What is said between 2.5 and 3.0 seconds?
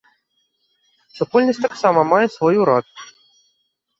урад.